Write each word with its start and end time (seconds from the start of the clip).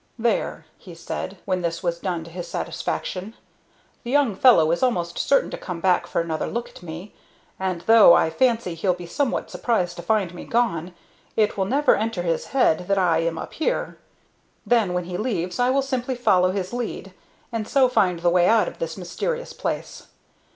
"There!" 0.17 0.65
he 0.79 0.95
said, 0.95 1.37
when 1.45 1.61
this 1.61 1.83
was 1.83 1.99
done 1.99 2.23
to 2.23 2.31
his 2.31 2.47
satisfaction. 2.47 3.35
"The 4.03 4.09
young 4.09 4.35
fellow 4.35 4.71
is 4.71 4.81
almost 4.81 5.19
certain 5.19 5.51
to 5.51 5.59
come 5.59 5.79
back 5.79 6.07
for 6.07 6.19
another 6.21 6.47
look 6.47 6.69
at 6.69 6.81
me, 6.81 7.13
and, 7.59 7.81
though 7.81 8.15
I 8.15 8.31
fancy 8.31 8.73
he'll 8.73 8.95
be 8.95 9.05
somewhat 9.05 9.51
surprised 9.51 9.97
to 9.97 10.01
find 10.01 10.33
me 10.33 10.43
gone, 10.43 10.95
it 11.35 11.55
will 11.55 11.65
never 11.65 11.95
enter 11.95 12.23
his 12.23 12.45
head 12.45 12.87
that 12.87 12.97
I 12.97 13.19
am 13.19 13.37
up 13.37 13.53
here. 13.53 13.99
Then 14.65 14.93
when 14.95 15.03
he 15.03 15.17
leaves 15.17 15.59
I 15.59 15.69
will 15.69 15.83
simply 15.83 16.15
follow 16.15 16.49
his 16.49 16.73
lead, 16.73 17.13
and 17.51 17.67
so 17.67 17.87
find 17.87 18.21
the 18.21 18.31
way 18.31 18.47
out 18.47 18.67
of 18.67 18.79
this 18.79 18.97
mysterious 18.97 19.53
place. 19.53 20.07